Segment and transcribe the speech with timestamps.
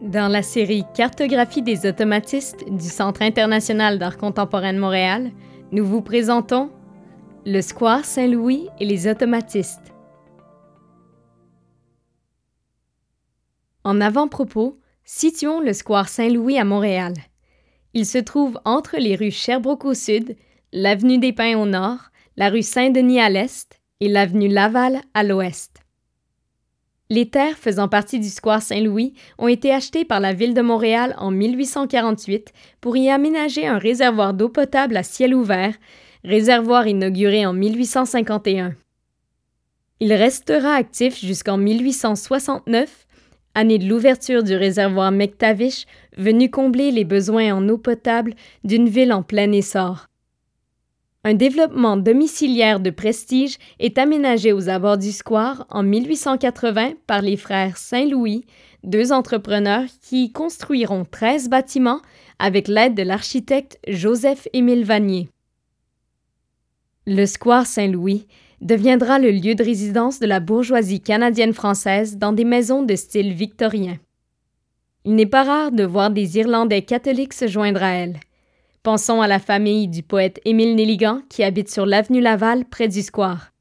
[0.00, 5.32] Dans la série Cartographie des automatistes du Centre international d'art contemporain de Montréal,
[5.72, 6.70] nous vous présentons
[7.44, 9.92] le Square Saint-Louis et les automatistes.
[13.82, 17.14] En avant-propos, situons le Square Saint-Louis à Montréal.
[17.92, 20.36] Il se trouve entre les rues Sherbrooke au sud,
[20.72, 21.98] l'avenue des Pins au nord,
[22.36, 25.80] la rue Saint-Denis à l'est et l'avenue Laval à l'ouest.
[27.10, 31.14] Les terres faisant partie du square Saint-Louis ont été achetées par la ville de Montréal
[31.16, 35.74] en 1848 pour y aménager un réservoir d'eau potable à ciel ouvert,
[36.22, 38.74] réservoir inauguré en 1851.
[40.00, 43.06] Il restera actif jusqu'en 1869,
[43.54, 45.86] année de l'ouverture du réservoir McTavish,
[46.16, 48.34] venu combler les besoins en eau potable
[48.64, 50.08] d'une ville en plein essor.
[51.28, 57.36] Un développement domiciliaire de prestige est aménagé aux abords du square en 1880 par les
[57.36, 58.46] frères Saint-Louis,
[58.82, 62.00] deux entrepreneurs qui construiront 13 bâtiments
[62.38, 65.28] avec l'aide de l'architecte Joseph-Émile Vanier.
[67.06, 68.26] Le square Saint-Louis
[68.62, 73.98] deviendra le lieu de résidence de la bourgeoisie canadienne-française dans des maisons de style victorien.
[75.04, 78.18] Il n'est pas rare de voir des Irlandais catholiques se joindre à elle.
[78.82, 83.02] Pensons à la famille du poète Émile Nelligan qui habite sur l'avenue Laval près du
[83.02, 83.52] square.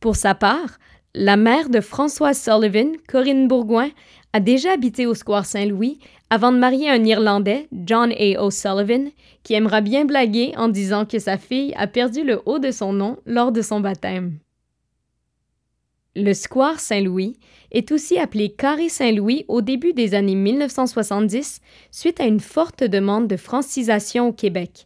[0.00, 0.78] Pour sa part,
[1.14, 3.90] la mère de Françoise Sullivan, Corinne Bourgoin,
[4.32, 8.42] a déjà habité au square Saint-Louis avant de marier un Irlandais, John A.
[8.42, 9.10] O'Sullivan,
[9.44, 12.92] qui aimera bien blaguer en disant que sa fille a perdu le haut de son
[12.92, 14.38] nom lors de son baptême.
[16.16, 17.36] Le square Saint-Louis
[17.72, 23.26] est aussi appelé Carré Saint-Louis au début des années 1970 suite à une forte demande
[23.26, 24.84] de francisation au Québec.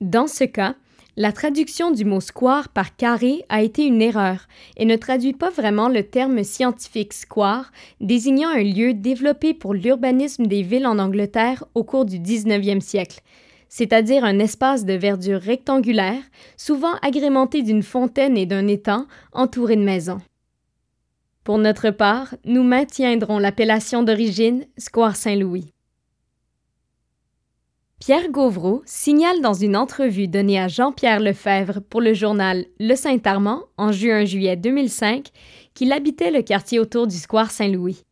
[0.00, 0.76] Dans ce cas,
[1.18, 4.46] la traduction du mot square par carré a été une erreur
[4.78, 10.46] et ne traduit pas vraiment le terme scientifique square, désignant un lieu développé pour l'urbanisme
[10.46, 13.20] des villes en Angleterre au cours du 19e siècle,
[13.68, 16.22] c'est-à-dire un espace de verdure rectangulaire,
[16.56, 20.22] souvent agrémenté d'une fontaine et d'un étang entouré de maisons.
[21.44, 25.72] Pour notre part, nous maintiendrons l'appellation d'origine Square Saint-Louis.
[27.98, 33.64] Pierre Gauvreau signale dans une entrevue donnée à Jean-Pierre Lefebvre pour le journal Le Saint-Armand
[33.76, 35.28] en juin-juillet 2005
[35.74, 38.04] qu'il habitait le quartier autour du Square Saint-Louis.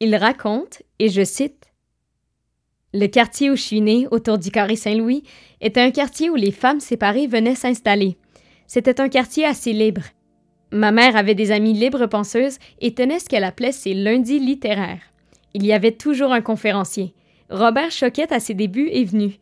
[0.00, 1.66] Il raconte, et je cite,
[2.92, 5.24] Le quartier où je suis né, autour du Carré Saint-Louis,
[5.60, 8.16] était un quartier où les femmes séparées venaient s'installer.
[8.66, 10.02] C'était un quartier assez libre.
[10.74, 15.02] Ma mère avait des amies libres penseuses et tenait ce qu'elle appelait ses lundis littéraires.
[15.54, 17.14] Il y avait toujours un conférencier.
[17.48, 19.38] Robert Choquette, à ses débuts, est venu.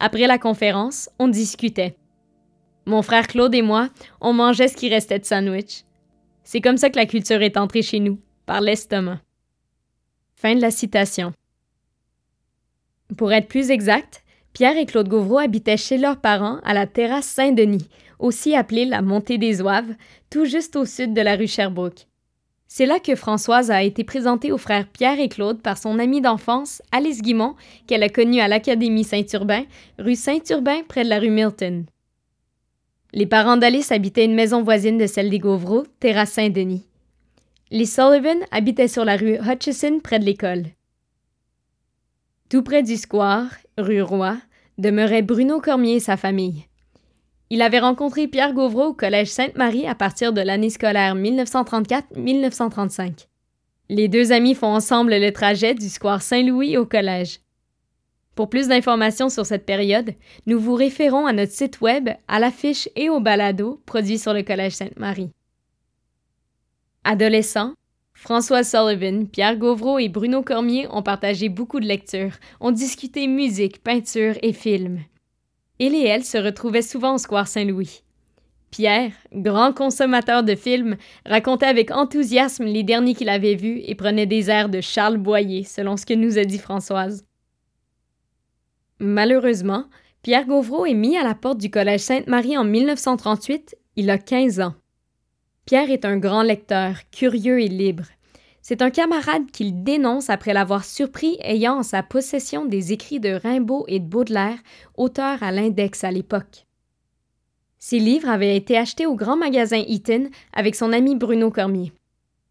[0.00, 1.94] Après la conférence, on discutait.
[2.84, 3.90] Mon frère Claude et moi,
[4.20, 5.84] on mangeait ce qui restait de sandwich.
[6.42, 9.20] C'est comme ça que la culture est entrée chez nous, par l'estomac.
[10.34, 11.32] Fin de la citation.
[13.16, 17.26] Pour être plus exact, Pierre et Claude Gauvreau habitaient chez leurs parents à la terrasse
[17.26, 17.88] Saint-Denis,
[18.18, 19.94] aussi appelée la Montée des Oives,
[20.30, 22.06] tout juste au sud de la rue Sherbrooke.
[22.68, 26.20] C'est là que Françoise a été présentée aux frères Pierre et Claude par son amie
[26.20, 27.54] d'enfance, Alice Guimont,
[27.86, 29.64] qu'elle a connue à l'Académie Saint-Urbain,
[29.98, 31.86] rue Saint-Urbain, près de la rue Milton.
[33.12, 36.86] Les parents d'Alice habitaient une maison voisine de celle des Gauvreau, terrasse Saint-Denis.
[37.70, 40.64] Les Sullivan habitaient sur la rue Hutchison, près de l'école.
[42.48, 43.48] Tout près du square,
[43.78, 44.36] rue Roy,
[44.78, 46.66] demeurait Bruno Cormier et sa famille.
[47.48, 53.28] Il avait rencontré Pierre Gauvreau au Collège Sainte-Marie à partir de l'année scolaire 1934-1935.
[53.88, 57.38] Les deux amis font ensemble le trajet du square Saint-Louis au collège.
[58.34, 60.12] Pour plus d'informations sur cette période,
[60.46, 64.42] nous vous référons à notre site web, à l'affiche et au balado produits sur le
[64.42, 65.30] Collège Sainte-Marie.
[67.04, 67.74] Adolescents,
[68.12, 73.84] François Sullivan, Pierre Gauvreau et Bruno Cormier ont partagé beaucoup de lectures, ont discuté musique,
[73.84, 74.98] peinture et films.
[75.78, 78.02] Il et elle se retrouvaient souvent au Square Saint-Louis.
[78.70, 84.26] Pierre, grand consommateur de films, racontait avec enthousiasme les derniers qu'il avait vus et prenait
[84.26, 87.24] des airs de Charles Boyer, selon ce que nous a dit Françoise.
[88.98, 89.84] Malheureusement,
[90.22, 94.60] Pierre Gauvreau est mis à la porte du Collège Sainte-Marie en 1938, il a 15
[94.60, 94.74] ans.
[95.66, 98.04] Pierre est un grand lecteur, curieux et libre.
[98.68, 103.30] C'est un camarade qu'il dénonce après l'avoir surpris ayant en sa possession des écrits de
[103.30, 104.58] Rimbaud et de Baudelaire,
[104.96, 106.66] auteurs à l'index à l'époque.
[107.78, 111.92] Ces livres avaient été achetés au grand magasin Eaton avec son ami Bruno Cormier.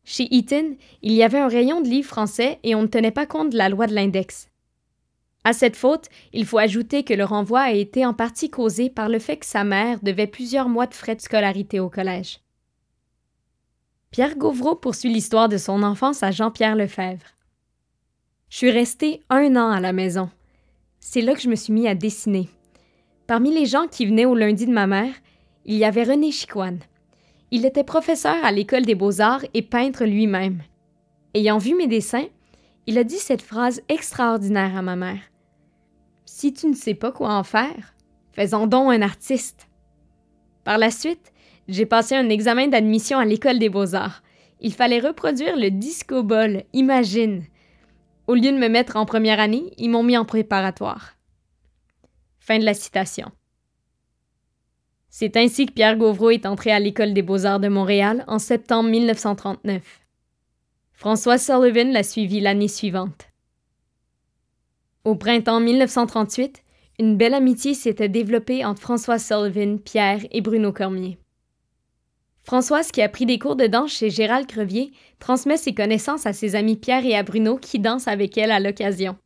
[0.06, 3.26] Chez Eaton, il y avait un rayon de livres français et on ne tenait pas
[3.26, 4.48] compte de la loi de l'index.
[5.44, 9.10] À cette faute, il faut ajouter que le renvoi a été en partie causé par
[9.10, 12.40] le fait que sa mère devait plusieurs mois de frais de scolarité au collège.
[14.16, 17.26] Pierre Gauvreau poursuit l'histoire de son enfance à Jean-Pierre Lefebvre.
[18.48, 20.30] Je suis restée un an à la maison.
[21.02, 22.48] C'est là que je me suis mis à dessiner.
[23.28, 25.14] Parmi les gens qui venaient au lundi de ma mère,
[25.66, 26.80] il y avait René Chicoine.
[27.52, 30.64] Il était professeur à l'École des beaux-arts et peintre lui-même.
[31.34, 32.28] Ayant vu mes dessins,
[32.88, 35.24] il a dit cette phrase extraordinaire à ma mère.
[36.24, 37.94] Si tu ne sais pas quoi en faire,
[38.32, 39.68] fais-en donc un artiste.
[40.64, 41.34] Par la suite,
[41.68, 44.22] j'ai passé un examen d'admission à l'École des beaux-arts.
[44.62, 47.44] Il fallait reproduire le disco ball, imagine.
[48.28, 51.16] Au lieu de me mettre en première année, ils m'ont mis en préparatoire.
[52.40, 53.32] Fin de la citation.
[55.10, 58.90] C'est ainsi que Pierre Gauvreau est entré à l'École des beaux-arts de Montréal en septembre
[58.90, 60.02] 1939.
[60.94, 63.30] François Sullivan l'a suivi l'année suivante.
[65.04, 66.64] Au printemps 1938,
[67.00, 71.18] une belle amitié s'était développée entre François Sullivan, Pierre et Bruno Cormier.
[72.46, 76.34] Françoise, qui a pris des cours de danse chez Gérald Crevier, transmet ses connaissances à
[76.34, 79.18] ses amis Pierre et à Bruno qui dansent avec elle à l'occasion.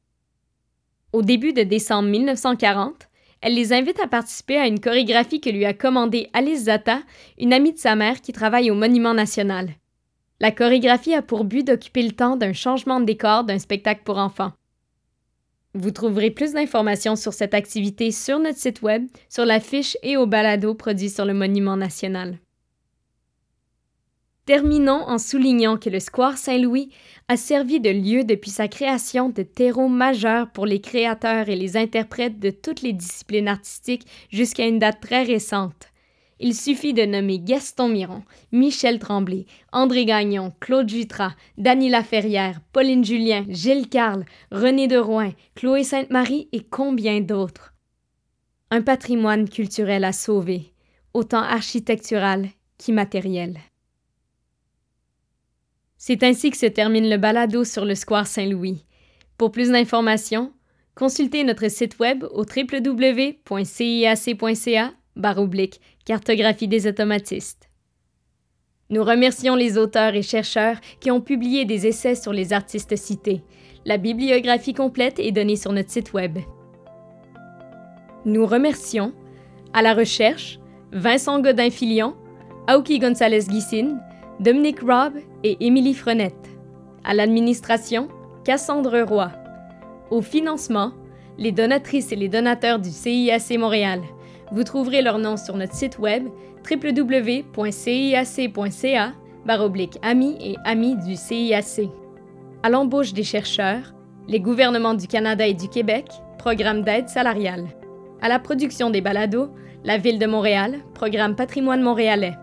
[1.12, 3.10] Au début de décembre 1940,
[3.42, 7.02] elle les invite à participer à une chorégraphie que lui a commandée Alice Zata,
[7.38, 9.70] une amie de sa mère qui travaille au Monument national.
[10.40, 14.18] La chorégraphie a pour but d'occuper le temps d'un changement de décor d'un spectacle pour
[14.18, 14.54] enfants.
[15.74, 20.16] Vous trouverez plus d'informations sur cette activité sur notre site web, sur la fiche et
[20.16, 22.40] au balado produit sur le Monument national.
[24.50, 26.90] Terminons en soulignant que le Square Saint-Louis
[27.28, 31.78] a servi de lieu depuis sa création de terreau majeur pour les créateurs et les
[31.78, 35.90] interprètes de toutes les disciplines artistiques jusqu'à une date très récente.
[36.40, 43.06] Il suffit de nommer Gaston Miron, Michel Tremblay, André Gagnon, Claude Jutras, Dany Laferrière, Pauline
[43.06, 47.76] Julien, Gilles Carle, René de Rouen, Chloé Sainte-Marie et combien d'autres.
[48.72, 50.74] Un patrimoine culturel à sauver,
[51.14, 52.48] autant architectural
[52.80, 53.60] qu'immatériel.
[56.02, 58.86] C'est ainsi que se termine le balado sur le Square Saint-Louis.
[59.38, 60.54] Pour plus d'informations,
[60.96, 63.44] consultez notre site web au www.ciac.ca
[65.18, 67.70] baroblique cartographie des automatistes.
[68.90, 73.44] Nous remercions les auteurs et chercheurs qui ont publié des essais sur les artistes cités.
[73.84, 76.40] La bibliographie complète est donnée sur notre site web.
[78.24, 79.12] Nous remercions
[79.74, 80.60] à la recherche
[80.94, 82.16] Vincent Godin-Filion,
[82.68, 84.00] Aoki Gonzalez-Guissine,
[84.40, 86.34] Dominique Robb et Émilie Frenette.
[87.04, 88.08] À l'administration,
[88.46, 89.30] Cassandre Roy.
[90.12, 90.94] Au financement,
[91.38, 94.02] les donatrices et les donateurs du CIAC Montréal.
[94.54, 96.30] Vous trouverez leur nom sur notre site web
[96.72, 97.44] www.ciac.ca
[99.46, 101.90] baroblique amis et amis du CIAC.
[102.64, 103.94] À l'embauche des chercheurs,
[104.30, 106.06] les gouvernements du Canada et du Québec,
[106.38, 107.68] programme d'aide salariale.
[108.22, 109.50] À la production des balados,
[109.84, 112.36] la Ville de Montréal, programme Patrimoine montréalais.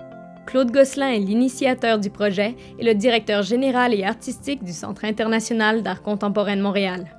[0.47, 5.83] Claude Gosselin est l'initiateur du projet et le directeur général et artistique du Centre international
[5.83, 7.16] d'art contemporain de Montréal.